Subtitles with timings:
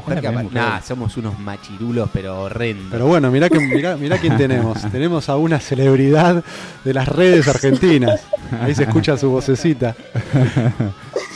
[0.00, 0.30] mujer que.
[0.54, 2.88] Nah, somos unos machirulos, pero horrendos.
[2.90, 4.80] Pero bueno, mirá, que, mirá, mirá quién tenemos.
[4.92, 6.42] tenemos a una celebridad
[6.84, 8.20] de las redes argentinas.
[8.60, 9.94] Ahí se escucha su vocecita.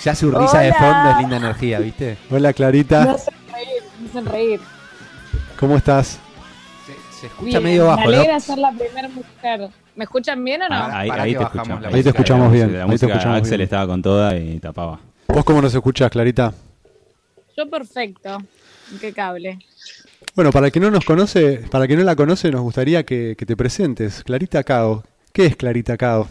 [0.03, 2.19] ya su risa de fondo es linda energía, ¿viste?
[2.31, 4.61] Hola Me Clarita, hacen reír, me hacen reír.
[5.59, 6.19] ¿cómo estás?
[6.87, 8.13] Se, se escucha Bien, medio bajo, Me ¿no?
[8.21, 9.69] alegra ser la primera mujer.
[9.97, 10.75] ¿Me escuchan bien o no?
[10.75, 11.83] Ah, ahí, ¿Para ahí qué te bajamos escuchamos.
[11.83, 13.61] la Ahí te escuchamos bien, La ahí te música escuchamos Axel bien.
[13.63, 14.99] estaba con toda y tapaba.
[15.29, 16.53] ¿Vos cómo nos escuchás, Clarita?
[17.57, 18.39] Yo perfecto.
[18.93, 19.59] Impecable.
[20.35, 23.05] Bueno, para el que no nos conoce, para el que no la conoce, nos gustaría
[23.05, 24.23] que, que te presentes.
[24.25, 25.05] Clarita Cao.
[25.33, 26.27] ¿Qué es Clarita Cao?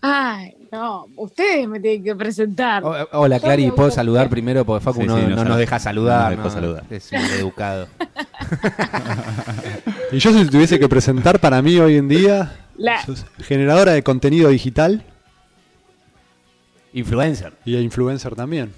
[0.00, 1.06] Ay, no.
[1.16, 2.84] Ustedes me tienen que presentar.
[2.84, 4.64] O- Hola, me ¿puedo saludar primero?
[4.64, 6.32] Porque Facu Sí, no, sí, no nos deja saludar.
[6.32, 6.84] no dejó saludar.
[6.90, 7.88] Es un educado.
[10.12, 13.04] Y yo si tuviese que presentar para mí hoy en día, La-
[13.40, 15.04] generadora de contenido digital
[16.94, 17.52] Influencer.
[17.64, 18.72] y influencer también.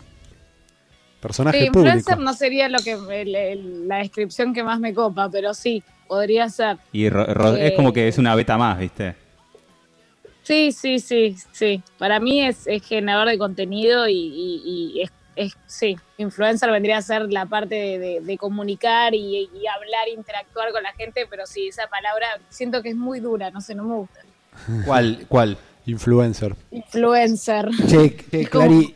[1.21, 2.23] Personaje Sí, influencer público.
[2.23, 6.49] no sería lo que el- el- la descripción que más me copa, pero sí, podría
[6.49, 6.79] ser.
[6.93, 9.15] Y Ro- Ro- Eh, es como que es una beta más, ¿viste?
[10.43, 11.83] Sí, sí, sí, sí.
[11.99, 14.63] Para mí es, es generador de contenido y, y-
[14.97, 19.21] y es, es- sí, influencer vendría a ser la parte de, de- de comunicar y,
[19.37, 23.51] y hablar, interactuar con la gente, pero sí, esa palabra siento que es muy dura,
[23.51, 24.21] no sé, no me gusta.
[24.87, 25.27] ¿Cuál?
[25.29, 25.59] ¿Cuál?
[25.87, 26.55] Influencer.
[26.71, 27.69] Influencer.
[27.89, 28.49] Che, che, Es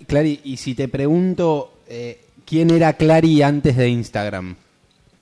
[0.06, 4.56] Clary, y si te pregunto, eh, ¿quién era Clary antes de Instagram?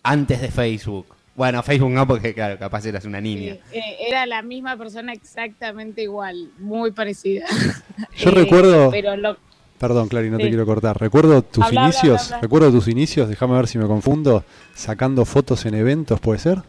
[0.03, 1.07] Antes de Facebook.
[1.35, 3.57] Bueno, Facebook no, porque claro, capaz eras una niña.
[3.71, 7.47] Sí, eh, era la misma persona exactamente igual, muy parecida.
[8.17, 9.37] Yo Eh, recuerdo, Pero lo,
[9.79, 10.99] perdón Clary, no te quiero cortar.
[10.99, 12.41] Recuerdo tus habla, inicios, habla, habla.
[12.41, 16.63] recuerdo tus inicios, déjame ver si me confundo, sacando fotos en eventos, ¿puede ser?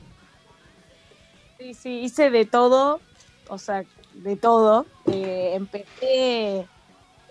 [1.58, 3.00] Sí, sí, hice de todo,
[3.48, 3.84] o sea,
[4.16, 4.86] de todo.
[5.06, 6.68] Eh, empecé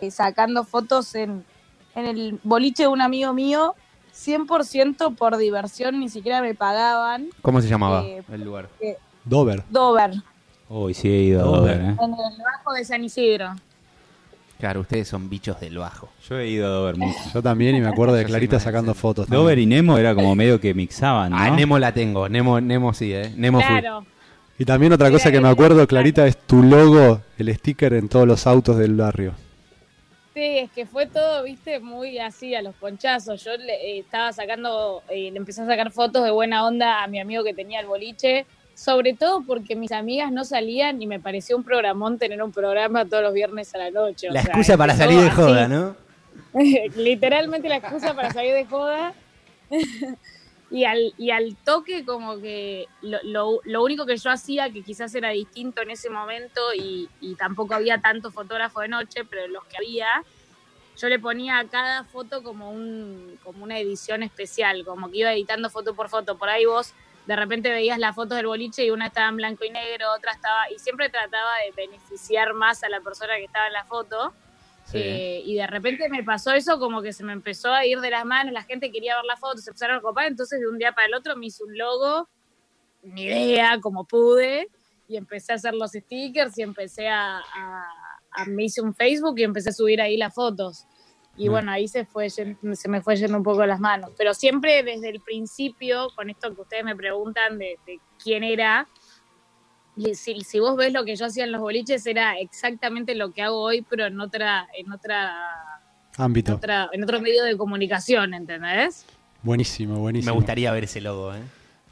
[0.00, 1.44] eh, sacando fotos en,
[1.94, 3.74] en el boliche de un amigo mío,
[4.14, 7.28] 100% por diversión, ni siquiera me pagaban.
[7.42, 8.68] ¿Cómo se llamaba Eh, el lugar?
[9.24, 9.62] Dover.
[9.70, 10.12] Dover,
[10.68, 11.78] Uy, sí he ido a Dover.
[11.78, 11.96] Dover, ¿eh?
[12.00, 13.54] en el bajo de San Isidro.
[14.58, 16.08] Claro, ustedes son bichos del bajo.
[16.28, 17.18] Yo he ido a Dover mucho.
[17.34, 19.26] Yo también y me acuerdo de Clarita sacando fotos.
[19.26, 19.42] también.
[19.42, 21.36] Dover y Nemo era como medio que mixaban, ¿no?
[21.38, 22.28] Ah, Nemo la tengo.
[22.28, 23.32] Nemo, Nemo sí, ¿eh?
[23.36, 23.58] Nemo.
[23.58, 24.06] Claro,
[24.58, 28.08] Y también otra cosa que me eh, acuerdo, Clarita, es tu logo, el sticker en
[28.08, 29.32] todos los autos del barrio.
[30.34, 33.42] Sí, es que fue todo, viste, muy así a los ponchazos.
[33.44, 37.06] Yo le eh, estaba sacando, eh, le empecé a sacar fotos de buena onda a
[37.06, 41.20] mi amigo que tenía el boliche, sobre todo porque mis amigas no salían y me
[41.20, 44.28] pareció un programón tener un programa todos los viernes a la noche.
[44.28, 45.36] o La sea, excusa para salir de así.
[45.36, 45.96] joda, ¿no?
[46.96, 49.12] Literalmente la excusa para salir de joda.
[50.72, 54.82] y, al, y al toque como que lo, lo- lo único que yo hacía, que
[54.82, 59.46] quizás era distinto en ese momento y, y tampoco había tanto fotógrafo de noche, pero
[59.48, 60.24] los que había,
[60.96, 65.32] yo le ponía a cada foto como, un, como una edición especial, como que iba
[65.32, 66.38] editando foto por foto.
[66.38, 66.94] Por ahí vos
[67.26, 70.32] de repente veías las fotos del boliche y una estaba en blanco y negro, otra
[70.32, 70.70] estaba...
[70.74, 74.32] Y siempre trataba de beneficiar más a la persona que estaba en la foto.
[74.84, 74.98] Sí.
[74.98, 78.10] Eh, y de repente me pasó eso como que se me empezó a ir de
[78.10, 80.76] las manos, la gente quería ver la foto, se empezaron a copar, entonces de un
[80.78, 82.28] día para el otro me hice un logo,
[83.02, 84.68] mi idea, como pude,
[85.08, 87.92] y empecé a hacer los stickers y empecé a, a-
[88.32, 90.84] a- me hice un Facebook y empecé a subir ahí las fotos.
[91.36, 91.52] Y Mm.
[91.52, 92.56] bueno, ahí se fue se
[92.88, 94.10] me fue yendo un poco las manos.
[94.18, 98.86] Pero siempre desde el principio, con esto que ustedes me preguntan de, de quién era,
[99.96, 103.30] y si, si vos ves lo que yo hacía en los boliches, era exactamente lo
[103.32, 105.32] que hago hoy, pero en otra, en otra,
[106.16, 106.54] en Ámbito.
[106.54, 109.04] otra, en otro medio de comunicación, ¿entendés?
[109.42, 110.32] Buenísimo, buenísimo.
[110.32, 111.42] Me gustaría ver ese logo, ¿eh?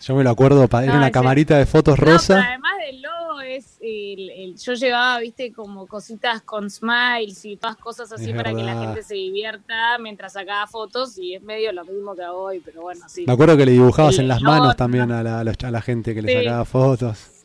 [0.02, 2.42] Yo me lo acuerdo, era No, una ese- camarita de fotos No, pero rosa.
[2.42, 7.76] además del logo es el, el- yo llevaba, viste, como cositas con smiles y todas
[7.76, 11.70] cosas así Es para que la gente se divierta mientras sacaba fotos y es medio
[11.72, 13.24] lo mismo que hago hoy, pero bueno, sí.
[13.26, 14.74] Me acuerdo que le dibujabas El en las manos ¿no?
[14.74, 16.44] también a la, a los- a la gente que le Sí.
[16.46, 17.39] sacaba fotos.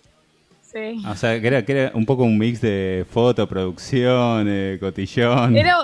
[0.75, 1.01] Sí.
[1.07, 5.55] O sea, que era, que era un poco un mix de foto, producción, eh, cotillón.
[5.55, 5.77] Era,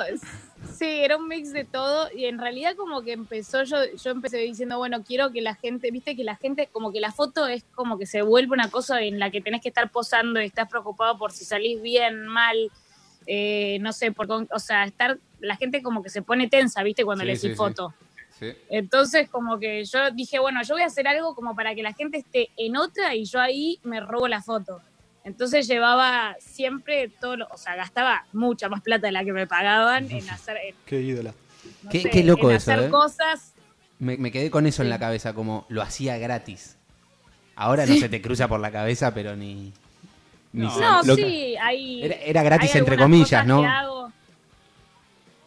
[0.78, 4.40] sí, era un mix de todo y en realidad como que empezó, yo, yo empecé
[4.40, 7.64] diciendo, bueno, quiero que la gente, viste que la gente, como que la foto es
[7.74, 10.68] como que se vuelve una cosa en la que tenés que estar posando y estás
[10.68, 12.58] preocupado por si salís bien, mal,
[13.28, 17.06] eh, no sé, por, o sea, estar, la gente como que se pone tensa, viste,
[17.06, 17.56] cuando Sí, le decís sí.
[17.56, 17.94] foto.
[17.98, 18.11] Sí.
[18.70, 21.94] Entonces, como que yo dije, bueno, yo voy a hacer algo como para que la
[21.94, 24.82] gente esté en otra y yo ahí me robo la foto.
[25.24, 29.46] Entonces llevaba siempre todo, lo- o sea, gastaba mucha más plata de la que me
[29.46, 31.34] pagaban en hacer, en, Qué ídola.
[31.84, 32.90] no Qué- sé, qué loco en eso, hacer ¿eh?
[32.90, 33.54] cosas.
[34.00, 36.78] Me, me quedé con eso en la cabeza, como lo hacía gratis.
[37.56, 39.72] Ahora no se te cruza por la cabeza, pero ni.
[40.54, 42.04] ni No, se- No, lo- sí, hay.
[42.04, 43.62] Era, era gratis hay entre comillas, cosas ¿no?
[43.62, 44.12] que hago.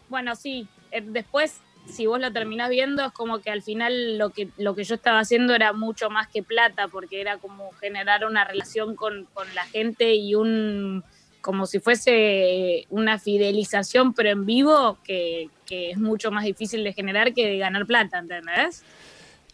[0.09, 0.69] Bueno, sí.
[0.93, 4.75] eh, Después si vos lo terminás viendo, es como que al final lo que, lo
[4.75, 8.97] que yo estaba haciendo era mucho más que plata, porque era como generar una relación
[8.97, 11.05] con, con la gente y un
[11.41, 16.95] como si fuese una fidelización, pero en vivo, que, que es mucho más difícil de
[16.95, 18.83] generar que de ganar plata, ¿entendés?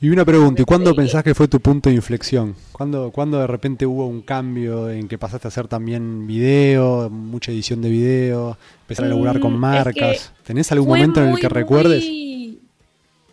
[0.03, 2.57] Y una pregunta, ¿y cuándo pensás que fue tu punto de inflexión?
[2.73, 7.53] ¿Cuándo, ¿Cuándo de repente hubo un cambio en que pasaste a hacer también video, mucha
[7.53, 10.33] edición de video, empezar a laburar con Mm, es marcas?
[10.45, 12.03] ¿Tenés algún momento en el que recuerdes?
[12.07, 12.61] muy-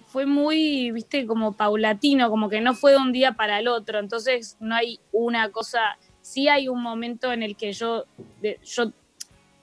[0.08, 4.00] fue muy, viste, como paulatino, como que no fue de un día para el otro,
[4.00, 5.80] entonces no hay una cosa,
[6.22, 8.06] sí hay un momento en el que yo,
[8.42, 8.92] de- yo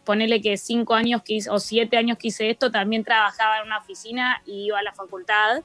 [0.05, 3.67] ponele que cinco años que hice, o siete años que hice esto, también trabajaba en
[3.67, 5.63] una oficina y iba a la facultad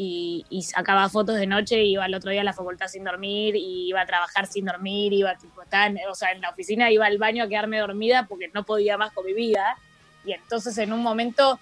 [0.00, 3.56] y, y sacaba fotos de noche, iba al otro día a la facultad sin dormir,
[3.56, 7.04] y iba a trabajar sin dormir, iba tipo, en- o sea, en la oficina iba
[7.04, 9.76] al baño a quedarme dormida porque no podía más con mi vida.
[10.24, 11.58] Y entonces en un momento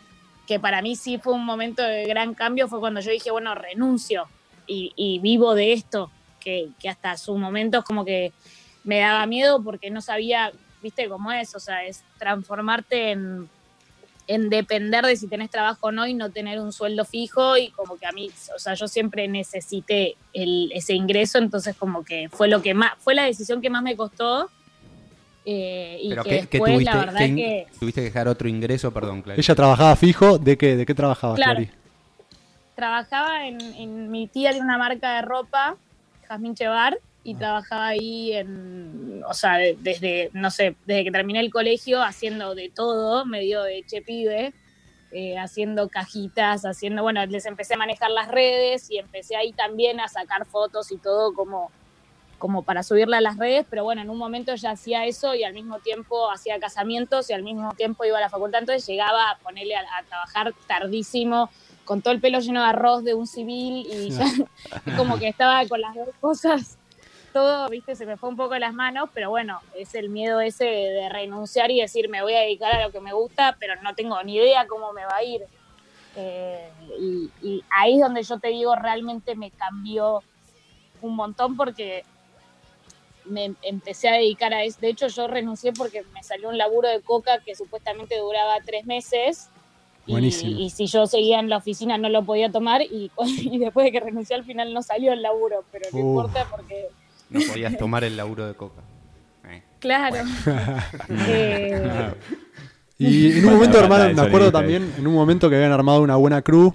[0.46, 3.54] que para mí sí fue un momento de gran cambio fue cuando yo dije, bueno,
[3.54, 4.28] renuncio
[4.66, 8.32] y, y vivo de esto, que, que hasta su momento es como que
[8.84, 13.48] me daba miedo porque no sabía, viste cómo es, o sea, es transformarte en,
[14.28, 17.70] en depender de si tenés trabajo o no y no tener un sueldo fijo y
[17.70, 22.28] como que a mí, o sea, yo siempre necesité el, ese ingreso, entonces como que
[22.30, 24.50] fue lo que más, fue la decisión que más me costó.
[25.44, 28.48] eh, y Pero que ¿qué, qué después tuviste, la verdad que tuviste que dejar otro
[28.48, 28.92] ingreso?
[28.92, 29.40] Perdón, Clary.
[29.40, 31.54] Ella trabajaba fijo, ¿de qué, de qué trabajabas, Claro.
[31.54, 31.70] Clary?
[32.74, 35.76] trabajaba en, en- mi tía tiene una marca de ropa,
[36.28, 41.40] Jazmín Chevar, y trabajaba ahí en, o sea, de- desde, no sé, desde que terminé
[41.40, 44.54] el colegio haciendo de todo, medio de che pibe,
[45.10, 49.98] eh, haciendo cajitas, haciendo, bueno, les empecé a manejar las redes y empecé ahí también
[49.98, 51.70] a sacar fotos y todo como,
[52.38, 55.42] como para subirla a las redes, pero bueno, en un momento ya hacía eso y
[55.42, 59.30] al mismo tiempo hacía casamientos y al mismo tiempo iba a la facultad, entonces llegaba
[59.30, 61.50] a ponerle a, a trabajar tardísimo,
[61.84, 64.26] con todo el pelo lleno de arroz de un civil y ya
[64.96, 66.75] como que estaba con las dos cosas,
[67.36, 70.40] todo, viste, se me fue un poco de las manos, pero bueno, es el miedo
[70.40, 73.58] ese de, de renunciar y decir me voy a dedicar a lo que me gusta,
[73.60, 75.42] pero no tengo ni idea cómo me va a ir.
[76.16, 80.22] Eh, y, y ahí es donde yo te digo, realmente me cambió
[81.02, 82.04] un montón porque
[83.26, 84.78] me empecé a dedicar a eso.
[84.80, 88.86] De hecho, yo renuncié porque me salió un laburo de coca que supuestamente duraba tres
[88.86, 89.50] meses.
[90.06, 90.58] Y, Buenísimo.
[90.58, 93.92] y si yo seguía en la oficina no lo podía tomar y, y después de
[93.92, 96.88] que renuncié al final no salió el laburo, pero no importa porque,
[97.30, 98.82] No podías tomar el laburo de coca.
[99.48, 99.62] Eh.
[99.80, 100.16] claro.
[101.18, 102.12] Eh,
[102.98, 106.16] Y en un momento armaron, me acuerdo también, en un momento que habían armado una
[106.16, 106.72] buena crew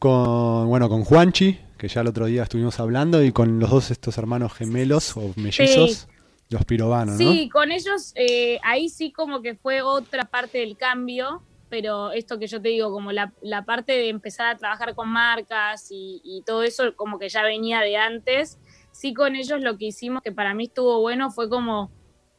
[0.00, 3.90] con, bueno, con Juanchi, que ya el otro día estuvimos hablando, y con los dos
[3.90, 6.06] estos hermanos gemelos o mellizos, Sí.
[6.48, 11.42] los pirobanos, Sí, con ellos, eh, ahí sí como que fue otra parte del cambio,
[11.68, 15.08] pero esto que yo te digo, como la, la parte de empezar a trabajar con
[15.08, 18.58] marcas y, y todo eso, como que ya venía de antes.
[18.92, 21.90] Sí, con ellos lo que hicimos, que para mí estuvo bueno, fue como,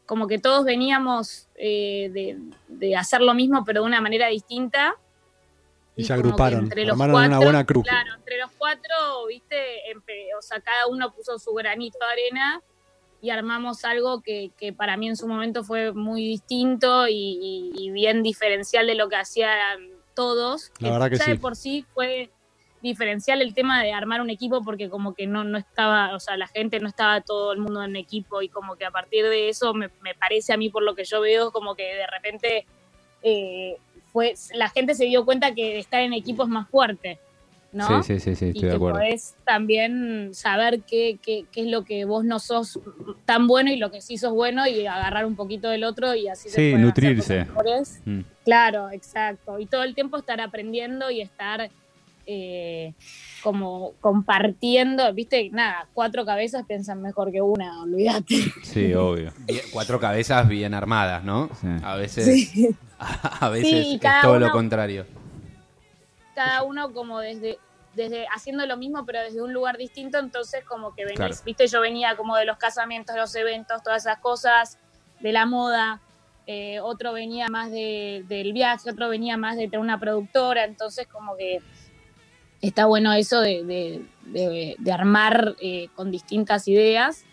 [0.06, 2.38] como que todos veníamos eh, de,
[2.68, 4.96] de hacer lo mismo, pero de una manera distinta.
[5.96, 7.84] Y se que agruparon, entre los una buena crew.
[7.84, 9.56] Claro, entre los cuatro, viste,
[10.38, 12.62] o sea, cada uno puso su granito de arena
[13.22, 17.72] y armamos algo que, que para mí en su momento fue muy distinto y, y-
[17.76, 20.72] y bien diferencial de lo que hacían todos.
[20.80, 21.32] La verdad que ya sí.
[21.32, 22.32] de por sí fue
[22.82, 26.38] diferencial el tema de armar un equipo porque como que no, no estaba, o sea,
[26.38, 29.50] la gente no estaba todo el mundo en equipo y como que a partir de
[29.50, 32.66] eso me, me parece a mí por lo que yo veo como que de repente
[33.24, 33.78] eh,
[34.12, 37.20] fue, la gente se dio cuenta que estar en equipo es más fuerte,
[37.72, 38.04] ¿no?
[38.04, 39.00] Sí, sí, sí, sí, y estoy que de acuerdo.
[39.00, 42.80] podés también saber qué, qué, qué es lo que vos no sos
[43.26, 46.28] tan bueno y lo que sí sos bueno y agarrar un poquito del otro y
[46.28, 47.46] así Sí, nutrirse.
[48.06, 48.22] Mm.
[48.44, 49.60] Claro, exacto.
[49.60, 51.70] Y todo el tiempo estar aprendiendo y estar
[52.34, 52.94] eh,
[53.44, 58.36] como compartiendo, viste, nada, cuatro cabezas piensan mejor que una, olvídate.
[58.64, 59.34] Sí, obvio.
[59.40, 61.50] Bien- cuatro cabezas bien armadas, ¿no?
[61.60, 61.68] Sí.
[61.84, 62.76] A veces, Sí.
[63.00, 65.06] a veces Sí, y es todo lo contrario.
[66.36, 67.58] cada uno como desde,
[67.96, 71.36] desde haciendo lo mismo, pero desde un lugar distinto, entonces como que venís, Claro.
[71.46, 74.78] viste, yo venía como de los casamientos, los eventos, todas esas cosas,
[75.20, 76.00] de la moda,
[76.48, 81.06] eh, otro venía más de, del viaje, otro venía más de tener una productora, entonces
[81.08, 81.60] como que
[82.62, 87.26] está bueno eso de, de, de- de armar eh, con distintas ideas,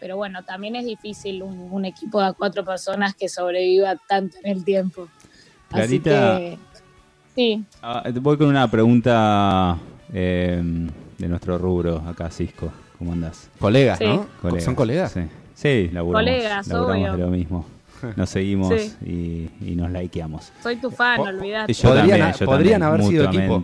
[0.00, 4.50] pero bueno, también es difícil un, un equipo de cuatro personas que sobreviva tanto en
[4.50, 5.08] el tiempo.
[5.70, 6.38] Así Clarita.
[6.38, 6.58] que,
[7.34, 7.64] sí.
[7.82, 9.76] Ah, voy con una pregunta
[10.12, 10.62] eh,
[11.18, 12.72] de nuestro rubro acá, Cisco.
[12.98, 13.50] ¿Cómo andás?
[13.58, 14.04] Colegas, Sí.
[14.06, 14.26] ¿no?
[14.40, 14.64] Colegas.
[14.64, 15.12] ¿Son colegas?
[15.12, 15.20] Sí,
[15.54, 17.12] sí laburamos, Colegas, laburamos obvio.
[17.12, 17.66] de lo mismo.
[18.16, 19.50] nos seguimos Sí.
[19.60, 20.50] y, y nos likeamos.
[20.62, 21.18] Soy tu fan.
[21.18, 23.62] Yo Podrían también, podrían también, haber sido equipo.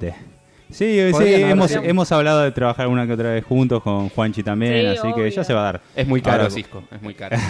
[0.70, 4.92] Sí, sí, hemos, hemos hablado de trabajar una que otra vez juntos con Juanchi también,
[4.92, 5.80] Sí, así que ya se va a dar.
[5.96, 7.36] Es muy caro, Ahora- Cisco, es muy caro.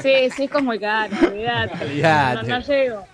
[0.00, 2.00] Sí, sí, es muy caro, olvidate.
[2.00, 3.04] No, no llego.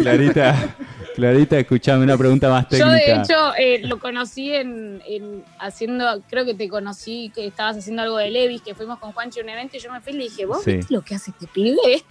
[0.00, 0.76] Clarita,
[1.16, 2.94] Clarita, escuchame una pregunta más Yo técnica.
[2.94, 8.02] de hecho eh, lo conocí en, en haciendo, creo que te conocí que estabas haciendo
[8.02, 10.16] algo de Levis, que fuimos con Juanchi a un evento y yo me fui y
[10.18, 10.76] le dije, ¿vos Sí.
[10.76, 12.04] viste lo que hace este pibe?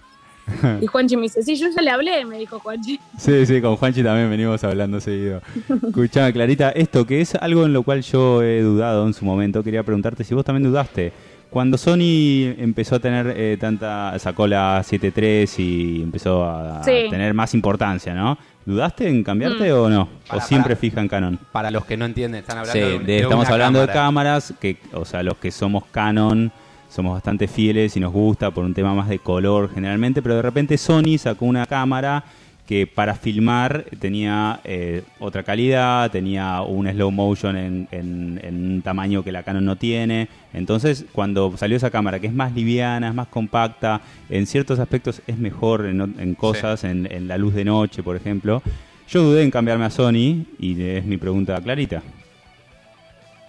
[0.80, 2.98] Y Juanchi me dice, sí, yo ya le hablé, me dijo Juanchi.
[3.18, 5.40] Sí, sí, con Juanchi también venimos hablando seguido.
[5.88, 9.62] Escuchame, Clarita, esto que es algo en lo cual yo he dudado en su momento,
[9.62, 11.12] quería preguntarte si vos también dudaste.
[11.50, 17.54] Cuando Sony empezó a tener eh, tanta, sacó la 7.3 y empezó a, tener más
[17.54, 18.36] importancia, ¿no?
[18.66, 19.76] ¿Dudaste en cambiarte Mm.
[19.76, 20.08] o no?
[20.26, 20.80] Para, ¿O siempre para.
[20.80, 21.38] fija en Canon?
[21.52, 23.86] Para los que no entienden, están hablando Sí, de, de- de estamos una hablando de
[23.86, 24.02] cámara.
[24.40, 26.50] cámaras, que, o sea, los que somos Canon
[26.94, 30.42] somos bastante fieles y nos gusta por un tema más de color generalmente, pero de
[30.42, 32.22] repente Sony sacó una cámara
[32.68, 38.80] que para filmar tenía eh, otra calidad, tenía un slow motion en, en- en un
[38.82, 40.28] tamaño que la Canon no tiene.
[40.54, 45.20] Entonces, cuando salió esa cámara, que es más liviana, es más compacta, en ciertos aspectos
[45.26, 48.62] es mejor en, en cosas, en, en la luz de noche, por ejemplo,
[49.08, 52.02] yo dudé en cambiarme a Sony y es mi pregunta clarita.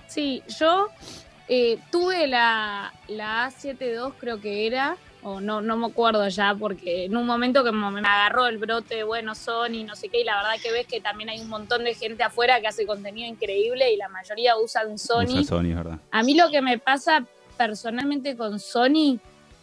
[0.07, 0.89] Sí, yo
[1.47, 6.53] eh, tuve la, la A7 II, creo que era, o no, no me acuerdo ya,
[6.53, 10.23] porque en un momento que me agarró el brote, bueno, Sony, no sé qué, y
[10.23, 13.27] la verdad que ves que también hay un montón de gente afuera que hace contenido
[13.27, 15.39] increíble y la mayoría usan Sony.
[15.39, 15.99] Usa Sony, verdad.
[16.11, 17.25] A mí lo que me pasa
[17.57, 19.19] personalmente con Sony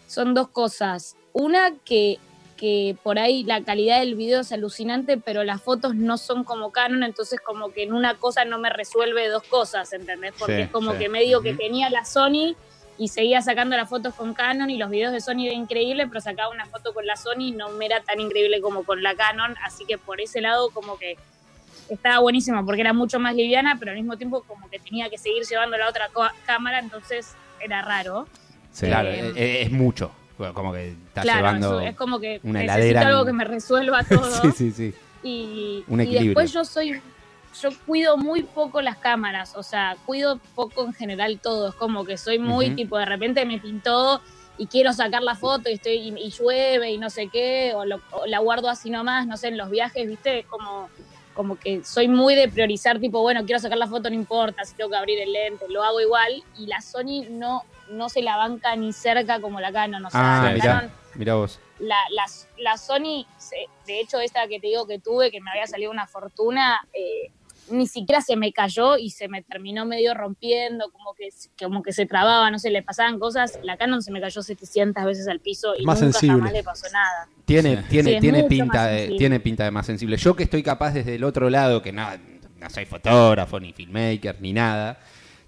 [0.06, 1.16] son dos cosas.
[1.32, 2.18] Una, que,
[2.62, 6.70] que por ahí la calidad del video es alucinante, pero las fotos no son como
[6.70, 10.32] Canon, entonces como que en una cosa no me resuelve dos cosas, ¿entendés?
[10.38, 10.98] Porque Sí, es como sí.
[10.98, 11.58] que medio que Ujú.
[11.58, 12.54] tenía la Sony
[12.98, 16.20] y seguía sacando las fotos con Canon y los videos de Sony eran increíbles, pero
[16.20, 19.16] sacaba una foto con la Sony y no me era tan increíble como con la
[19.16, 21.16] Canon, así que por ese lado como que
[21.88, 25.18] estaba buenísima porque era mucho más liviana, pero al mismo tiempo como que tenía que
[25.18, 26.08] seguir llevando la otra
[26.46, 28.28] cámara, entonces era raro.
[28.70, 28.86] Sí.
[28.86, 30.12] Claro, Eh, es, es mucho.
[30.54, 31.80] Como que está claro, llevando.
[31.80, 34.40] es como que una necesito heladera algo que me resuelva todo.
[34.42, 34.94] sí, sí, sí.
[35.22, 37.00] Y, Un y después yo soy,
[37.60, 41.68] yo cuido muy poco las cámaras, o sea, cuido poco en general todo.
[41.68, 44.20] Es como que soy muy tipo, de repente me pintó
[44.58, 47.84] y quiero sacar la foto y estoy y, y llueve y no sé qué, o,
[47.84, 50.88] lo- o la guardo así nomás, no sé, en los viajes, viste, como
[51.34, 54.74] como que soy muy de priorizar, tipo, bueno, quiero sacar la foto, no importa, si
[54.74, 57.62] tengo que abrir el lente, lo hago igual, y la Sony no,
[57.92, 60.90] no se la banca ni cerca como la Canon, o sea, Ah, la mirá, Canon
[61.14, 61.60] mirá vos.
[61.78, 62.24] la, la,
[62.58, 65.90] la Sony, se- de hecho, esta que te digo que tuve, que me había salido
[65.90, 67.30] una fortuna, eh,
[67.70, 71.28] ni siquiera se me cayó y se me terminó medio rompiendo, como que,
[71.64, 73.58] como que se trababa, no sé, le pasaban cosas.
[73.62, 76.38] La Canon se me cayó 700 veces al piso y Más nunca sensible.
[76.38, 77.28] jamás le pasó nada.
[77.44, 77.82] Tiene, Sí.
[77.88, 79.18] tiene, Sí, tiene pinta de, sensible.
[79.18, 80.16] tiene pinta de más sensible.
[80.16, 82.04] Yo que estoy capaz desde el otro lado, que no,
[82.58, 84.98] no soy fotógrafo, ni filmmaker, ni nada.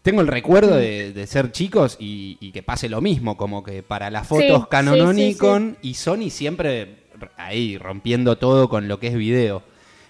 [0.04, 3.82] Tengo el recuerdo de, de ser chicos y, y que pase lo mismo, como que
[3.82, 7.04] para las fotos Sí, Canon sí, sí, y Sony siempre
[7.38, 9.62] ahí rompiendo todo con lo que es video.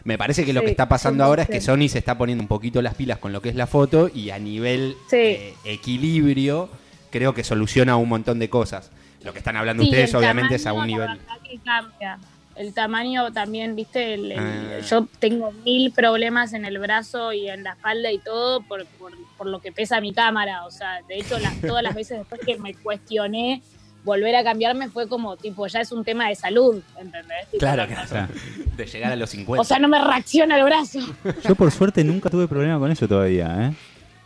[0.03, 1.61] Me parece que lo que está pasando ahora es que 100%.
[1.61, 4.31] Sony se está poniendo un poquito las pilas con lo que es la foto y
[4.31, 6.71] a nivel eh, equilibrio
[7.13, 8.91] creo que soluciona un montón de cosas.
[9.23, 11.07] Lo que están hablando ustedes obviamente es a un nivel...
[11.07, 12.19] verdad que cambia.
[12.57, 14.79] El tamaño también, viste, el- el- Ah.
[14.89, 19.13] yo tengo mil problemas en el brazo y en la espalda y todo por, por,
[19.37, 20.65] por lo que pesa mi cámara.
[20.65, 23.61] O sea, de hecho, las, todas las veces después que me cuestioné
[24.05, 27.47] volver a cambiarme fue como, tipo, ya es un tema de salud, ¿entendés?
[27.51, 28.05] Tipo, Claro, no- claro.
[28.05, 28.29] O sea,
[28.77, 29.61] De llegar a los 50.
[29.61, 30.99] O sea, no me reacciona el brazo.
[31.43, 33.75] yo por suerte nunca tuve problema con eso todavía, ¿eh?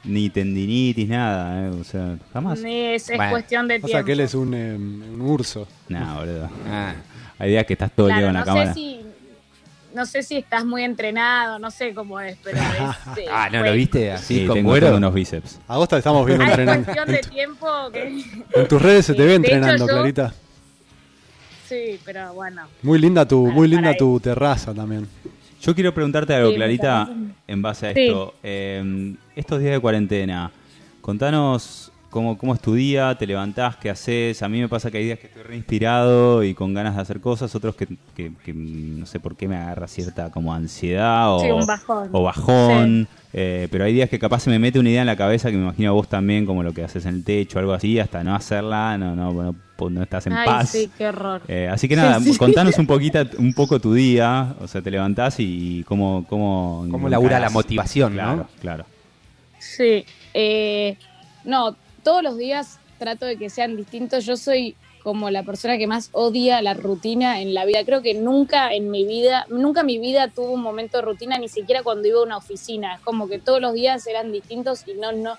[0.05, 1.69] Ni tendinitis, nada, ¿eh?
[1.71, 2.61] O sea, jamás.
[2.65, 3.89] Es, es Bueno, cuestión de O tiempo.
[3.89, 5.67] sea que él es un, eh, un urso.
[5.89, 6.49] No, boludo.
[6.67, 6.95] Ah,
[7.39, 8.75] Hay días que estás todo el día Claro, con la no cámara.
[8.75, 9.01] sé si
[9.95, 12.65] no sé si estás muy entrenado, no sé cómo es, pero es,
[13.19, 14.87] eh, ah, ¿no fue- lo viste así Sí, con tengo, cuero?
[14.89, 15.59] tengo unos bíceps.
[15.67, 16.85] A vos te estamos viendo es entrenando.
[16.85, 18.03] cuestión En, de tiempo que
[18.55, 20.35] en tus redes se te ve hecho, entrenando, yo- Clarita.
[21.67, 22.63] sí, pero bueno.
[22.83, 25.09] Muy linda tu, muy linda tu terraza también.
[25.61, 27.09] Yo quiero preguntarte algo, Sí, Clarita,
[27.47, 28.01] en base a Sí.
[28.07, 28.35] esto.
[28.43, 30.51] Eh, estos días de cuarentena,
[31.01, 34.43] contanos cómo, cómo es tu día, te levantás, qué haces.
[34.43, 37.03] A mí me pasa que hay días que estoy re inspirado y con ganas de
[37.03, 41.35] hacer cosas, otros que, que- que no sé por qué me agarra cierta como ansiedad
[41.35, 42.09] o, Sí, un bajón.
[42.13, 43.09] o bajón.
[43.35, 45.57] Eh, pero hay días que capaz se me mete una idea en la cabeza que
[45.59, 48.25] me imagino a vos también, como lo que haces en el techo, algo así, hasta
[48.25, 49.55] no hacerla, no, no, no,
[49.91, 50.71] no estás en Ay, paz.
[50.71, 51.43] sí, qué horror.
[51.47, 52.39] Eh, así que nada, Sí, sí.
[52.39, 56.25] contanos un poquito, un poco tu día, o sea, te levantás y cómo...
[56.27, 58.23] Cómo, Cómo labura la motivación, ¿no?
[58.23, 58.85] Claro, claro.
[59.59, 60.05] Sí.
[60.35, 60.97] eh,
[61.45, 61.77] no,
[62.09, 64.25] todos los días trato de que sean distintos.
[64.25, 67.85] Yo soy como la persona que más odia la rutina en la vida.
[67.85, 71.51] Creo que nunca en mi vida, nunca mi vida tuvo un momento de rutina, ni
[71.51, 72.95] siquiera cuando iba a una oficina.
[72.95, 75.37] Es como que todos los días eran distintos y no, no,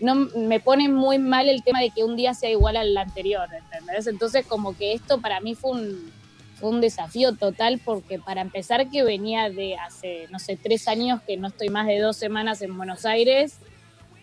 [0.00, 3.46] no me pone muy mal el tema de que un día sea igual al anterior,
[3.56, 4.08] ¿entendés?
[4.08, 6.12] Entonces como que esto para mí fue un,
[6.56, 11.22] fue un desafío total porque para empezar que venía de hace, no sé, tres años
[11.22, 13.60] que no estoy más de dos semanas en Buenos Aires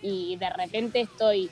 [0.01, 1.49] y de repente estoy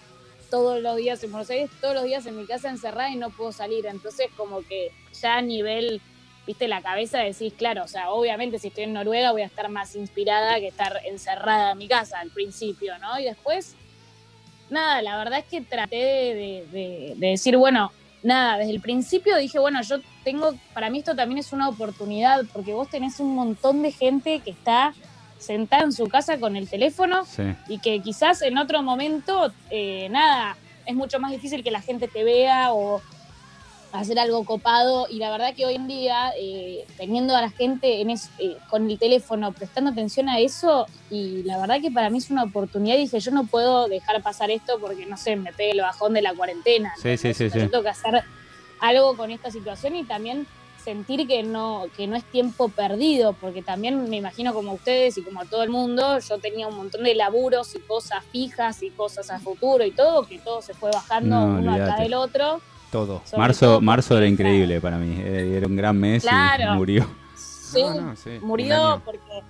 [0.55, 3.29] todos los días en Buenos Aires, todos los días en mi casa encerrada y no
[3.29, 3.85] puedo salir.
[3.87, 4.89] Entonces como que
[5.21, 5.99] ya a nivel,
[6.47, 9.67] viste, la cabeza decís, claro, o sea, obviamente si estoy en Noruega voy a estar
[9.67, 13.19] más inspirada que estar encerrada en mi casa al principio, ¿no?
[13.19, 13.75] Y después
[14.69, 17.91] nada, la verdad es que traté de, decir, bueno,
[18.23, 22.45] nada, desde el principio dije, bueno, yo tengo, para mí esto también es una oportunidad,
[22.53, 24.93] porque vos tenés un montón de gente que está
[25.45, 27.23] sentada en su casa con el teléfono
[27.67, 32.07] y que quizás en otro momento, eh, nada, es mucho más difícil que la gente
[32.07, 33.01] te vea o
[33.91, 35.07] hacer algo copado.
[35.09, 38.17] Y la verdad que hoy en día eh, teniendo a la gente en eh,
[38.69, 42.43] con el teléfono prestando atención a eso y la verdad que para mí es una
[42.43, 45.81] oportunidad y dije yo no puedo dejar pasar esto porque no sé me pegue el
[45.81, 48.23] bajón de la cuarentena sí, sí, sí, tengo que hacer
[48.79, 50.47] algo con esta situación y también
[50.85, 55.23] sentir que no que no es tiempo perdido porque también me imagino como ustedes y
[55.23, 59.29] como todo el mundo yo tenía un montón de laburos y cosas fijas y cosas
[59.31, 62.61] a futuro y todo que todo se fue bajando uno acá del otro
[62.95, 63.21] todo.
[63.37, 65.17] marzo, marzo era increíble para mí.
[65.19, 67.05] Eh, era un gran mes y murió.
[67.35, 67.83] Sí,
[68.41, 69.43] murió porque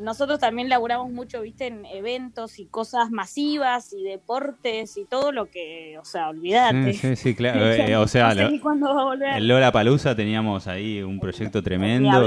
[0.00, 5.50] nosotros también laburamos mucho, viste, en eventos y cosas masivas y deportes y todo lo
[5.50, 6.92] que, o sea, olvídate.
[6.94, 7.60] Sí, sí, claro.
[7.70, 12.26] Eh, o sea, en Lola Palusa teníamos ahí un proyecto tremendo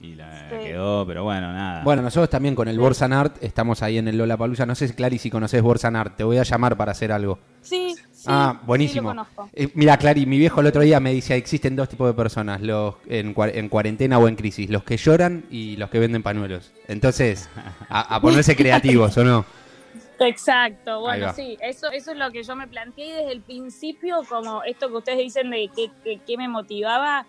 [0.00, 1.82] y la quedó, pero bueno, nada.
[1.82, 4.66] Bueno, nosotros también con el Borsan Art estamos ahí en el Lola Palusa.
[4.66, 6.16] No sé, Clary, si conoces Borsan Art.
[6.16, 7.38] Te voy a llamar para hacer algo.
[7.62, 7.94] Sí,
[8.26, 8.32] sí.
[8.32, 9.14] Ah, buenísimo.
[9.52, 12.60] Eh, mira, Clary, mi viejo el otro día me dice: existen dos tipos de personas,
[12.60, 13.34] los en,
[13.68, 16.72] cuarentena o en crisis, los que lloran y los que venden panuelos.
[16.88, 17.48] Entonces,
[17.88, 19.44] a, ponerse creativos, ¿o no?
[20.18, 24.62] Exacto, bueno, sí, eso, eso es lo que yo me planteé desde el principio, como
[24.62, 25.70] esto que ustedes dicen de
[26.26, 27.26] qué me motivaba,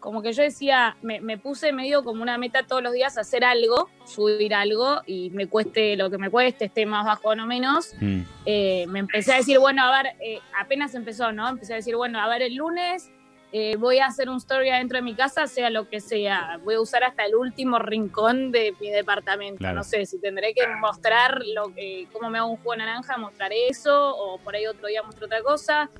[0.00, 3.88] como que yo decía, me, puse medio como una meta todos los días hacer algo,
[4.04, 7.94] subir algo y me cueste lo que me cueste, esté más bajo o no menos.
[8.00, 8.22] Mm.
[8.46, 11.48] Eh, me empecé a decir, bueno, a ver, eh, apenas empezó, ¿no?
[11.48, 13.10] Empecé a decir, bueno, a ver, el lunes
[13.50, 16.60] eh, voy a hacer un story adentro de mi casa, sea lo que sea.
[16.64, 19.72] Voy a usar hasta el último rincón de mi departamento.
[19.72, 23.16] No sé, si tendré que mostrar lo que, cómo me hago un jugo de naranja,
[23.16, 25.90] mostraré eso, o por ahí otro día muestro otra cosa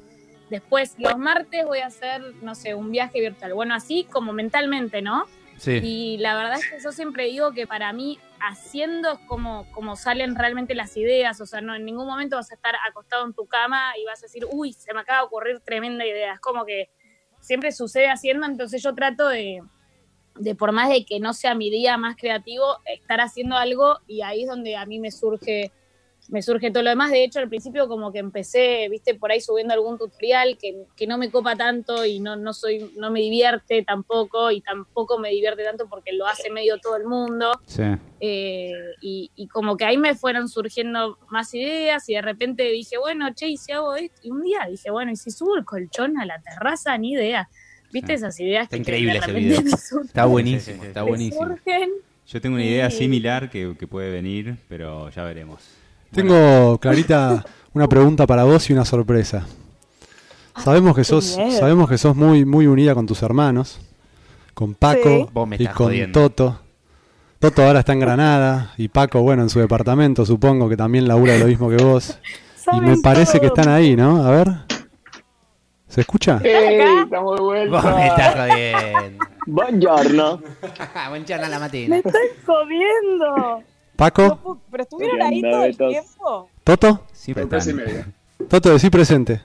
[0.51, 3.55] Después, los martes voy a hacer, no sé, un viaje virtual.
[3.55, 5.27] Bueno, así como mentalmente, ¿no?
[5.59, 5.81] Sí.
[5.83, 9.97] Y la verdad es que yo siempre digo que para mí, haciendo es como, como
[9.97, 11.41] salen realmente las ideas.
[11.41, 14.21] O sea, no en ningún momento vas a estar acostado en tu cama y vas
[14.23, 16.35] a decir, uy, se me acaba de ocurrir tremenda idea.
[16.35, 16.91] Es como que
[17.41, 19.63] siempre sucede haciendo, entonces yo trato de,
[20.37, 24.23] de por más de que no sea mi día más creativo, estar haciendo algo y
[24.23, 25.73] ahí es donde a mí me surge
[26.29, 27.11] me surge todo lo demás.
[27.11, 31.07] De hecho, al principio como que empecé, viste, por ahí subiendo algún tutorial que, que,
[31.07, 35.31] no me copa tanto y no, no, soy, no me divierte tampoco y tampoco me
[35.31, 37.51] divierte tanto porque lo hace medio todo el mundo.
[37.67, 37.83] Sí.
[38.21, 42.99] Eh, y, y, como que ahí me fueron surgiendo más ideas y de repente dije,
[42.99, 44.21] bueno, che, ¿y si hago esto?
[44.23, 46.97] Y un día dije, bueno, ¿y si subo el colchón a la terraza?
[46.99, 47.49] Ni idea.
[47.91, 48.65] ¿Viste esas ideas?
[48.65, 49.61] Está increíble ese video.
[50.05, 51.57] Está buenísimo, está buenísimo.
[52.27, 55.78] Yo tengo una idea similar que, que puede venir, pero ya veremos.
[56.13, 57.45] Tengo, Clarita,
[57.75, 59.47] una pregunta para vos y una sorpresa.
[60.57, 63.81] Sabemos que sos, sabemos que sos muy, muy unida con tus hermanos,
[64.55, 66.61] con Paco y con Toto.
[67.39, 71.39] Toto ahora está en Granada y Paco, bueno, en su departamento, supongo que también labura
[71.39, 72.19] lo mismo que vos.
[72.73, 74.25] y me parece que están ahí, ¿no?
[74.25, 74.49] A ver.
[75.87, 76.41] ¿Se escucha?
[76.43, 77.05] ¡Ey!
[77.05, 77.81] Estamos de vuelta.
[77.81, 79.27] Vos me estás jodiendo.
[79.47, 80.43] Buongiorno.
[81.09, 81.89] Buongiorno la matina.
[81.89, 83.63] Me estoy jodiendo.
[83.99, 84.61] Paco.
[84.71, 86.51] pero estuvieron ahí todo el tiempo.
[86.63, 87.05] ¿Toto?
[87.13, 88.07] Sí, media.
[88.49, 89.43] Toto, decí presente.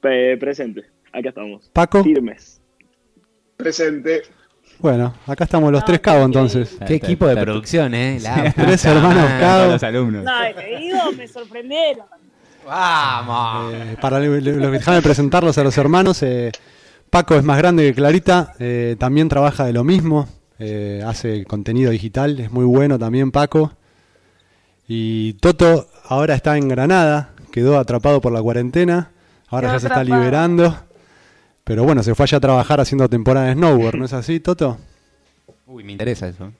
[0.00, 0.84] presente.
[1.12, 1.68] Acá estamos.
[1.72, 2.04] Paco.
[2.04, 2.60] Firmes.
[3.56, 4.22] Presente.
[4.78, 6.78] Bueno, acá estamos los tres cabos entonces.
[6.86, 8.20] Qué equipo de producción, ¿eh?
[8.20, 9.72] La tres hermanos cabos.
[9.72, 10.22] los alumnos.
[10.22, 12.06] No, te digo, me sorprendieron.
[12.64, 13.74] Vamos.
[13.74, 16.22] Eh, para los déjame presentarlos a los hermanos.
[16.22, 16.52] Eh,
[17.10, 21.90] Paco es más grande que Clarita, eh, también trabaja de lo mismo, eh, hace contenido
[21.90, 23.72] digital, es muy bueno también Paco.
[24.86, 29.10] Y Toto ahora está en Granada, quedó atrapado por la cuarentena,
[29.48, 30.74] ahora ya se está liberando.
[31.64, 34.78] Pero bueno, se fue allá a trabajar haciendo temporada de snowboard, ¿no es así, Toto?
[35.66, 36.50] Uy, me interesa eso.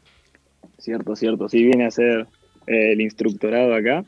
[0.76, 1.48] Cierto, cierto.
[1.48, 2.26] Sí, viene a hacer
[2.66, 4.04] eh, el instructorado acá.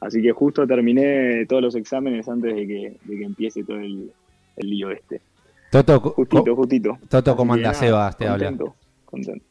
[0.00, 4.10] Así que justo terminé todos los exámenes antes de que, de que empiece todo el,
[4.56, 5.20] el lío este.
[5.70, 6.98] Toto, Justito, justito.
[7.08, 8.16] Toto, ¿cómo Así que anda, nada, Sebas?
[8.16, 8.52] Te habla.
[9.14, 9.46] Contento.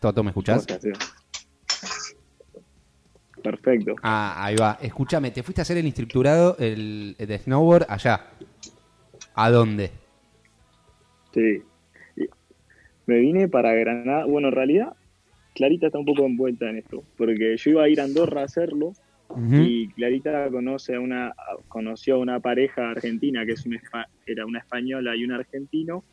[0.00, 0.66] Toto, ¿me ¿Cómo escuchás?
[3.42, 3.94] Perfecto.
[4.02, 4.78] Ah, ahí va.
[4.80, 8.26] Escúchame, te fuiste a hacer el instructorado el, de snowboard allá.
[9.34, 9.90] ¿A dónde?
[11.32, 11.62] Sí.
[13.06, 14.24] Me vine para Granada.
[14.24, 14.96] Bueno, en realidad,
[15.54, 18.44] Clarita está un poco envuelta en esto, porque yo iba a ir a Andorra a
[18.44, 18.94] hacerlo
[19.52, 21.34] y Clarita conoce a una,
[21.68, 23.80] conoció a una pareja argentina que es una,
[24.24, 26.04] era una española y un argentino,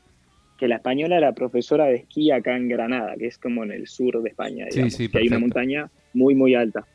[0.64, 3.86] que la española era profesora de esquí acá en Granada, que es como en el
[3.86, 6.88] sur de España, digamos, sí, que hay una montaña muy, muy alta.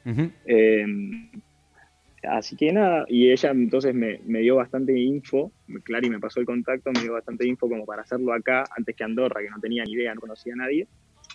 [0.47, 0.87] Eh,
[2.23, 5.53] así que nada, y ella entonces me, me dio bastante info,
[5.85, 9.05] Clary me pasó el contacto, me dio bastante info como para hacerlo acá, antes que
[9.05, 10.87] Andorra, que no tenía ni idea, no conocía a nadie.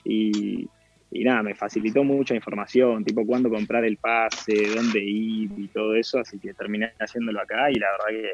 [0.03, 0.67] Y,
[1.11, 5.93] y nada, me facilitó mucha información, tipo cuándo comprar el pase, dónde ir y todo
[5.93, 8.31] eso, así que terminé haciéndolo acá y la verdad que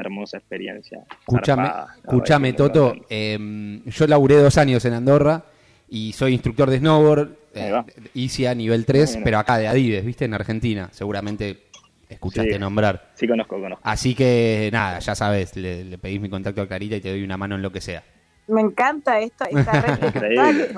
[0.00, 1.04] hermosa experiencia.
[1.20, 1.68] Escúchame,
[2.04, 2.94] escúchame, Toto.
[3.10, 5.44] eh, yo laburé dos años en Andorra
[5.88, 7.30] y soy instructor de snowboard.
[7.54, 7.72] Eh.
[8.14, 9.24] ICIA nivel 3, Bueno.
[9.24, 10.24] pero acá de Adides, ¿viste?
[10.26, 10.88] En Argentina.
[10.92, 11.64] Seguramente
[12.08, 12.58] escuchaste Sí.
[12.58, 13.10] nombrar.
[13.14, 13.82] Sí, conozco, conozco.
[13.84, 17.22] Así que nada, ya sabes, le, le pedís mi contacto a Clarita y te doy
[17.22, 18.02] una mano en lo que sea.
[18.46, 20.70] Me encanta esto, esta red de.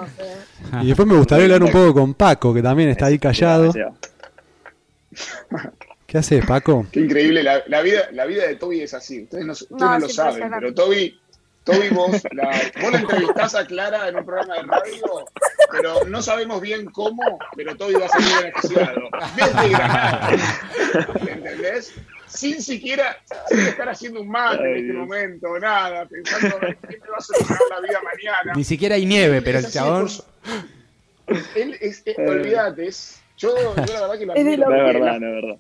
[0.83, 3.73] Y después me gustaría hablar un poco con Paco, que también está ahí callado.
[6.11, 6.85] ¿Qué haces, Paco?
[6.91, 9.23] Qué increíble, la, la vida, la vida de Toby es así.
[9.23, 11.21] Ustedes no, ustedes No, no lo es saben, pero Toby,
[11.63, 12.51] Toby vos, la,
[12.83, 15.25] vos la entrevistás a Clara en un programa de radio,
[15.71, 19.01] pero no sabemos bien cómo, pero Toby va a salir beneficiado.
[19.37, 20.31] Desde Granada.
[21.29, 21.95] ¿Entendés?
[22.27, 23.17] Sin siquiera
[23.49, 24.97] sin estar haciendo un mate Ay, en este Dios.
[24.97, 28.53] momento, nada, pensando en qué me va a solucionar la vida mañana.
[28.57, 30.09] Ni siquiera hay nieve, pero el Es chabón.
[31.55, 34.75] Él es, es- olvídate, es- yo, yo la verdad que lo Es de es porque
[34.75, 35.57] verdad, la- no es verdad.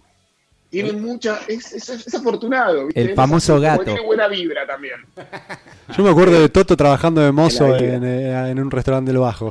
[0.71, 2.87] Tiene mucha, es, es, es afortunado.
[2.87, 3.01] ¿viste?
[3.01, 3.85] El famoso gato.
[3.85, 4.95] Tiene buena vibra también.
[5.97, 9.21] Yo me acuerdo de Toto trabajando de mozo En en, eh, en un restaurante del
[9.21, 9.51] Bajo.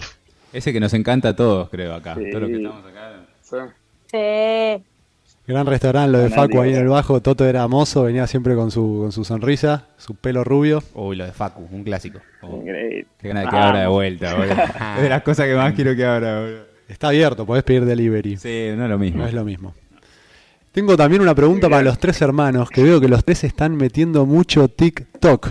[0.53, 2.15] Ese que nos encanta a todos, creo, acá.
[2.15, 2.29] Sí.
[2.31, 3.11] Todos los que estamos acá.
[3.43, 3.55] Sí.
[4.11, 4.83] Sí.
[5.47, 6.29] Gran restaurante, lo de.
[6.29, 7.21] Facu ahí en el Bajo.
[7.21, 10.83] Toto era mozo, venía siempre con su, con su sonrisa, su pelo rubio.
[10.93, 12.19] Uy, lo de Facu, un clásico.
[12.41, 13.07] Oh, Increíble.
[13.19, 13.67] qué ganas de que Ah.
[13.69, 14.53] abra de vuelta, boludo.
[14.97, 16.69] es de las cosas que más quiero que abra, boludo.
[16.87, 18.37] Está abierto, podés pedir delivery.
[18.37, 19.21] Sí, no es lo mismo.
[19.21, 19.73] No es lo mismo.
[20.71, 24.25] Tengo también una pregunta para los tres hermanos, que veo que los tres están metiendo
[24.25, 25.49] mucho TikTok.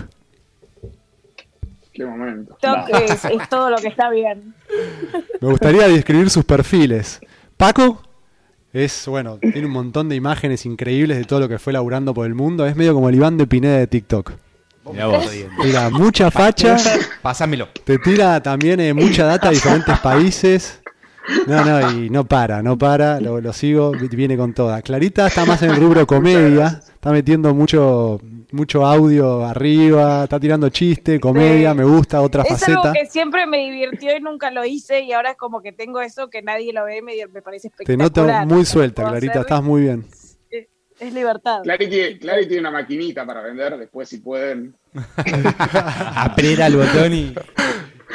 [1.93, 2.55] Qué momento.
[2.61, 4.53] TikTok es, es todo lo que está bien.
[5.41, 7.19] Me gustaría describir sus perfiles.
[7.57, 8.01] Paco
[8.71, 12.25] es, bueno, tiene un montón de imágenes increíbles de todo lo que fue laburando por
[12.25, 12.65] el mundo.
[12.65, 14.31] Es medio como el Iván de Pineda de TikTok.
[14.91, 15.29] Mirá vos.
[15.61, 16.77] Tira mucha facha,
[17.21, 17.67] Pásamelo.
[17.83, 20.81] te tira también eh, mucha data de diferentes países.
[21.47, 24.81] No, no, y no para, no para, lo, lo sigo, vi- viene con toda.
[24.81, 28.19] Clarita está más en el rubro comedia, está metiendo mucho
[28.51, 31.77] mucho audio arriba, está tirando chiste, comedia, Sí.
[31.77, 32.93] me gusta, otra Es algo faceta.
[32.99, 36.29] que siempre me divirtió y nunca lo hice y ahora es como que tengo eso
[36.31, 38.47] que nadie lo ve, me, me parece Te noto espectacular.
[38.47, 40.05] muy suelta, Clarita, hacer- estás muy bien.
[40.99, 41.61] Es libertad.
[41.63, 44.75] Clary tiene, Clary tiene una maquinita para vender, después si pueden.
[46.15, 47.33] Aprieta el botón y.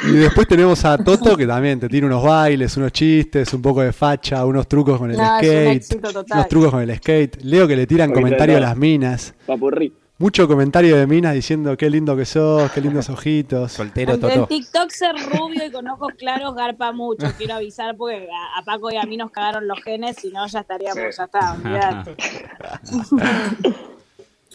[0.03, 3.81] Y después tenemos a Toto que también te tira unos bailes, unos chistes, un poco
[3.81, 6.37] de facha, unos trucos con el No, es un skate, éxito total.
[6.39, 7.41] unos trucos con el skate.
[7.43, 9.33] Leo que le tiran comentarios a las minas.
[9.45, 9.93] Papurri.
[10.17, 13.71] Mucho comentario de minas diciendo qué lindo que sos, qué lindos ojitos.
[13.73, 14.47] Soltero, En, en Toto.
[14.47, 18.91] TikTok ser rubio y con ojos claros garpa mucho, quiero avisar porque a, a Paco
[18.91, 21.17] y a mí nos cagaron los genes, si no ya estaríamos, Sí.
[21.17, 22.15] ya está, olvidate.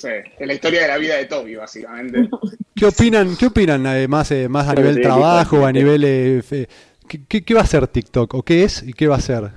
[0.01, 0.09] Sí,
[0.39, 2.29] es la historia de la vida de Toby, básicamente.
[2.75, 6.03] ¿Qué opinan, qué opinan eh, más, eh, más a Pero nivel trabajo, a nivel...
[6.05, 6.69] eh, fe-
[7.07, 8.33] ¿qué, qué, qué va a ser TikTok?
[8.35, 9.51] ¿O qué es y qué va a ser?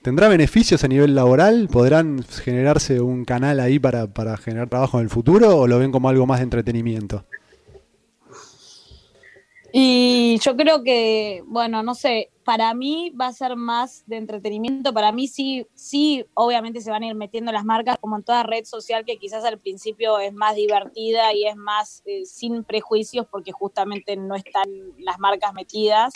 [0.00, 1.68] ¿Tendrá beneficios a nivel laboral?
[1.70, 5.58] ¿Podrán generarse un canal ahí para, para generar trabajo en el futuro?
[5.58, 7.26] ¿O lo ven como algo más de entretenimiento?
[9.72, 14.92] Y yo creo que, bueno, no sé, para mí va a ser más de entretenimiento,
[14.92, 18.42] para mí sí, sí, obviamente se van a ir metiendo las marcas como en toda
[18.42, 23.26] red social que quizás al principio es más divertida y es más eh, sin prejuicios
[23.30, 26.12] porque justamente no están las marcas metidas,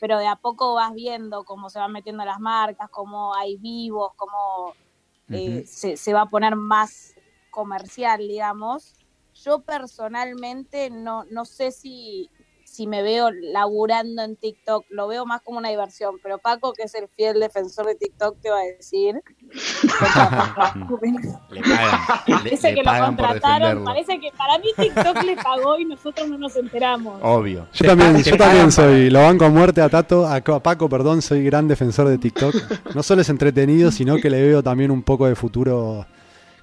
[0.00, 4.12] pero de a poco vas viendo cómo se van metiendo las marcas, cómo hay vivos,
[4.16, 4.74] cómo
[5.30, 7.14] eh, se, se va a poner más
[7.50, 8.94] comercial, digamos.
[9.44, 12.30] Yo personalmente no, no sé si,
[12.78, 16.84] si me veo laburando en TikTok, lo veo más como una diversión, pero Paco, que
[16.84, 19.20] es el fiel defensor de TikTok, te va a decir.
[21.50, 22.00] Le pagan.
[22.26, 25.86] le- Parece le que lo pagan contrataron, parece que para mí TikTok le pagó y
[25.86, 27.18] nosotros no nos enteramos.
[27.20, 27.66] Obvio.
[27.72, 31.20] Yo también, yo también soy, lo banco a muerte a Tato, a, a Paco, perdón,
[31.20, 32.54] soy gran defensor de TikTok.
[32.94, 36.06] No solo es entretenido, sino que le veo también un poco de futuro.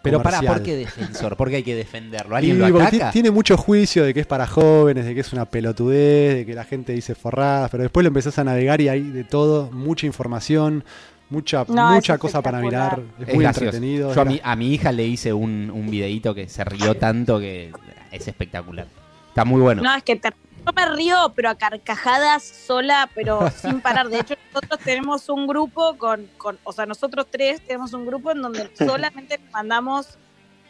[0.06, 0.42] Pero para.
[0.42, 1.36] ¿por qué defensor?
[1.36, 2.36] ¿Por qué hay que defenderlo?
[3.12, 6.54] Tiene mucho juicio de que es para jóvenes, de que es una pelotudez, de que
[6.54, 10.06] la gente dice forradas, pero después lo empezás a navegar y hay de todo, mucha
[10.06, 10.84] información,
[11.30, 13.66] mucha, No, mucha cosa para mirar, es, Es muy gracioso.
[13.66, 14.14] entretenido.
[14.14, 17.40] Yo a mi, a mi hija le hice un, un videito que se rió tanto
[17.40, 17.72] que
[18.12, 18.88] es espectacular.
[19.30, 19.82] Está muy bueno.
[19.84, 20.32] No, es que te-
[20.66, 24.10] yo me río, pero a carcajadas sola, pero sin parar.
[24.10, 28.32] De hecho, nosotros tenemos un grupo con, con, o sea, nosotros tres tenemos un grupo
[28.32, 30.18] en donde solamente mandamos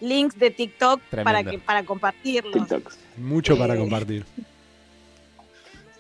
[0.02, 2.54] links de TikTok para que para compartirlos.
[2.54, 3.00] TikToks.
[3.18, 4.26] mucho para Eh, compartir.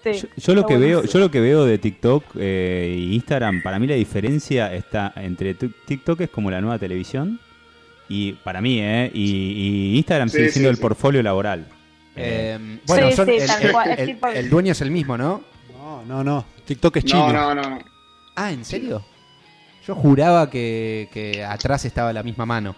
[0.03, 3.79] Sí, Yo, yo lo que veo, yo lo que veo de TikTok e Instagram, para
[3.79, 7.39] mí la diferencia está entre TikTok es como la nueva televisión
[8.07, 9.09] y para mí, ¿eh?
[9.15, 10.81] Y, y Instagram Sí, sigue sí, siendo el sí.
[10.83, 11.65] portfolio laboral.
[12.15, 14.81] Eh, bueno, Sí, son- sí, el, tal el- cual, es el- tipo- el dueño es
[14.81, 15.41] el mismo, ¿no?
[15.77, 16.45] No, no, no.
[16.65, 17.31] TikTok es chino.
[17.31, 17.79] No, no, no.
[18.35, 19.03] Ah, ¿en serio?
[19.87, 22.75] Yo juraba que, que atrás estaba la misma mano.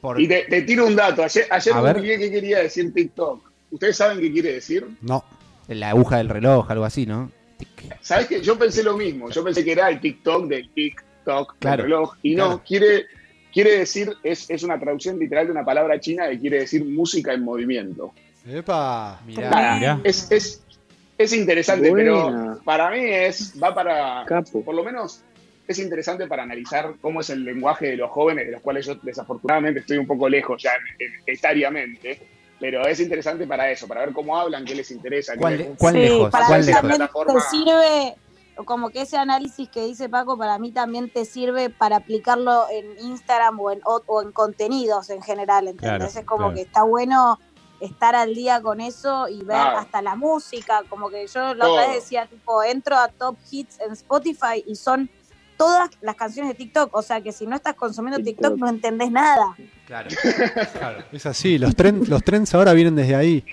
[0.00, 1.22] Por- Y te, te tiro un dato.
[1.24, 1.96] Ayer, ayer ver.
[1.96, 3.50] googleé qué quería decir TikTok.
[3.70, 4.86] ¿Ustedes saben qué quiere decir?
[5.00, 5.24] No.
[5.68, 7.32] La aguja del reloj, algo así, ¿no?
[7.58, 7.96] Tic.
[8.00, 8.40] ¿Sabes qué?
[8.40, 9.30] Yo pensé lo mismo.
[9.30, 12.14] Yo pensé que era el TikTok del TikTok Claro, del reloj.
[12.22, 12.62] Y no, claro.
[12.64, 13.06] quiere,
[13.56, 17.32] quiere decir, es, es una traducción literal de una palabra china que quiere decir música
[17.32, 18.12] en movimiento.
[18.46, 19.18] Epa.
[19.24, 19.48] Mirá.
[19.48, 20.00] Nada, Mirá.
[20.04, 20.62] es, es,
[21.16, 22.12] es interesante, Buena.
[22.52, 24.62] pero para mí es, va para, Capo.
[24.62, 25.22] por lo menos
[25.66, 28.94] es interesante para analizar cómo es el lenguaje de los jóvenes, de los cuales yo
[28.96, 32.20] desafortunadamente estoy un poco lejos ya en- en- etariamente,
[32.60, 35.32] pero es interesante para eso, para ver cómo hablan, qué les interesa.
[35.32, 35.80] qué ¿Cuál les le- gusta.
[35.80, 36.30] cuál Sí, lejos?
[36.30, 36.80] para ¿Cuál mí lejos?
[36.82, 38.14] también Plataforma- te sirve,
[38.64, 42.98] como que ese análisis que dice Paco, para mí también te sirve para aplicarlo en
[43.06, 45.98] Instagram o en, o, o en contenidos en general, ¿entendés?
[45.98, 46.54] Claro, es como claro.
[46.54, 47.38] que está bueno
[47.80, 49.78] estar al día con eso y ver Claro.
[49.78, 53.78] hasta la música, como que yo la otra vez decía, tipo, entro a Top Hits
[53.80, 55.10] en Spotify y son
[55.58, 58.58] todas las canciones de TikTok, o sea que si no estás consumiendo TikTok, TikTok.
[58.58, 59.54] no entendés nada.
[59.86, 60.08] Claro.
[60.78, 61.04] claro.
[61.12, 63.44] Es así, los, tren- los trends ahora vienen desde ahí.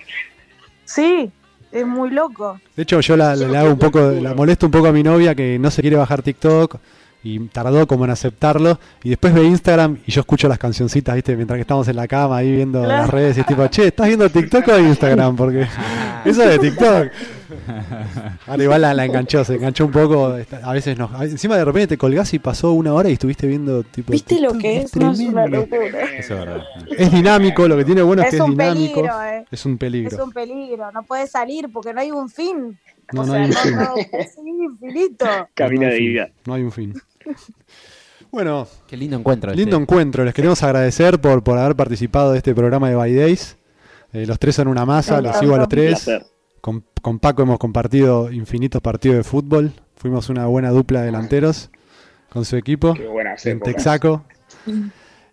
[0.84, 1.30] Sí,
[1.74, 2.58] es muy loco.
[2.76, 5.34] De hecho, yo la, no hago un poco, la molesto un poco a mi novia
[5.34, 6.76] que no se quiere bajar TikTok
[7.22, 8.78] y tardó como en aceptarlo.
[9.02, 11.34] Y después ve Instagram y yo escucho las cancioncitas, ¿viste?
[11.36, 13.02] Mientras que estamos en la cama ahí viendo Claro.
[13.02, 15.34] las redes y es tipo, che, ¿estás viendo TikTok o Instagram?
[15.36, 15.62] Porque
[16.24, 17.08] eso es de TikTok.
[18.46, 20.36] Ahora igual la, la enganchó, se enganchó un poco.
[20.62, 21.10] A veces no.
[21.22, 24.12] encima de repente te colgás y pasó una hora y estuviste viendo tipo.
[24.12, 24.94] ¿Viste lo que es?
[24.96, 25.76] No, es una tremendo.
[25.76, 26.04] locura.
[26.18, 26.62] Eso es verdad.
[26.96, 28.94] Es dinámico, lo que tiene bueno es, que Es es un dinámico.
[29.02, 29.44] peligro, eh.
[29.50, 30.16] Es un peligro.
[30.16, 32.78] Es un peligro, no puedes salir porque no hay un fin.
[33.12, 33.76] No, o no sea, hay un no, fin.
[33.76, 35.26] no, es infinito.
[35.54, 36.28] Camina de vida.
[36.46, 36.94] No hay un fin.
[38.30, 39.50] Bueno, Qué lindo encuentro.
[39.50, 39.60] este.
[39.60, 40.24] lindo encuentro.
[40.24, 43.56] Les queremos agradecer por, por haber participado de este programa de By Days.
[44.12, 46.08] Eh, los tres son una masa, los sigo a los Un tres.
[46.64, 49.72] Con, con Paco hemos compartido infinitos partidos de fútbol.
[49.96, 51.70] Fuimos una buena dupla de delanteros
[52.30, 53.74] con su equipo Qué buenas en épocas.
[53.74, 54.24] Texaco.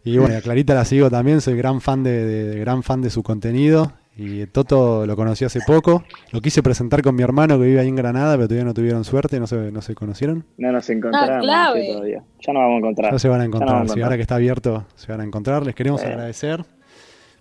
[0.03, 3.01] Y bueno, a Clarita la sigo también, soy gran fan de, de- de- gran fan
[3.01, 3.93] de su contenido.
[4.17, 6.03] Y Toto lo conocí hace poco.
[6.33, 9.05] Lo quise presentar con mi hermano que vive ahí en Granada, pero todavía no tuvieron
[9.05, 10.43] suerte, no se, no se conocieron.
[10.57, 12.23] No nos encontramos Ah, sí, todavía.
[12.45, 13.11] Ya nos vamos a encontrar.
[13.13, 13.87] Ya se van a encontrar.
[13.87, 15.65] Si ahora que está abierto, se van a encontrar.
[15.65, 16.65] Les queremos agradecer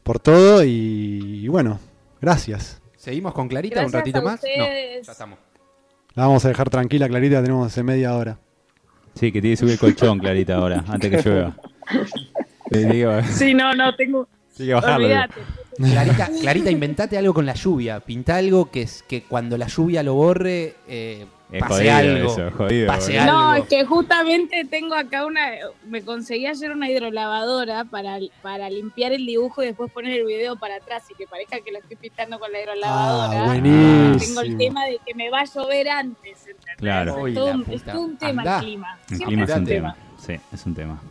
[0.05, 1.81] por todo y, y bueno,
[2.21, 2.80] gracias.
[3.01, 4.43] ¿Seguimos con Clarita un ratito a más?
[4.43, 5.39] No, ya estamos.
[6.15, 8.39] La vamos a dejar tranquila, Clarita, tenemos hace media hora.
[9.15, 11.57] Sí, que tiene que subir el colchón, Clarita, ahora, antes que llueva.
[12.73, 14.29] Sí, digo, Sí, no, no, tengo.
[14.61, 15.07] hay que bajarlo.
[15.07, 15.41] Olvídate.
[15.77, 17.99] Clarita, Clarita, inventate algo con la lluvia.
[18.01, 22.33] Pinta algo que, es, que cuando la lluvia lo borre, eh, Es pase jodido algo.
[22.33, 23.23] eso, jodido, pase boludo.
[23.23, 23.33] algo.
[23.41, 25.41] No, es que justamente tengo acá una.
[25.89, 30.57] Me conseguí ayer una hidrolavadora para, para limpiar el dibujo y después poner el video
[30.57, 33.43] para atrás y que parezca que lo estoy pintando con la hidrolavadora.
[33.43, 34.19] Ah, buenísimo.
[34.19, 36.39] Tengo el tema de que me va a llover antes.
[36.47, 36.77] ¿entendés?
[36.77, 37.27] Claro.
[37.27, 37.77] Es todo, un- puta.
[37.77, 38.59] es todo un tema Andá.
[38.59, 38.99] el clima.
[39.11, 39.97] El clima es un tema.
[40.19, 41.03] Sí, es un tema.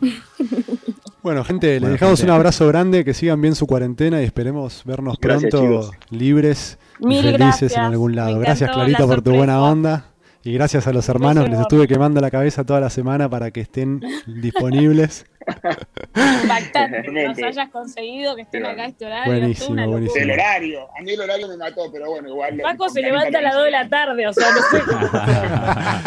[1.22, 2.32] Bueno, gente, les dejamos gente.
[2.32, 5.96] un abrazo grande, que sigan bien su cuarentena y esperemos vernos Gracias, pronto chicos.
[6.08, 7.72] libres y Mil felices gracias.
[7.74, 8.38] en algún lado.
[8.38, 10.06] Gracias, la Clarita, por tu buena onda.
[10.42, 13.60] Y gracias a los hermanos les estuve quemando la cabeza toda la semana para que
[13.60, 15.26] estén disponibles.
[16.42, 17.44] Impactante que nos Realmente.
[17.44, 19.32] hayas conseguido que estén acá a este horario.
[19.32, 20.22] Buenísimo, buenísimo.
[20.22, 20.88] El horario.
[20.98, 22.58] A mí el horario me mató, pero bueno, igual.
[22.62, 24.60] Paco se levanta a las 2 de la tarde, o sea, no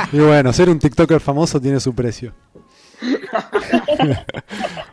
[0.10, 0.17] sé.
[0.17, 2.34] Y bueno, ser un TikToker famoso tiene su precio.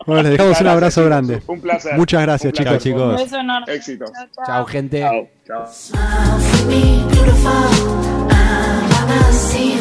[0.07, 1.42] Bueno, les dejamos un abrazo grande.
[1.46, 1.96] Un placer.
[1.96, 3.03] Muchas gracias, chicos, chicos.
[3.03, 3.72] Un beso enorme.
[3.72, 4.11] Éxitos.
[4.11, 4.44] Chao, chao.
[4.46, 5.00] Chao, gente.
[5.46, 5.70] Chao,
[9.11, 9.79] wanna see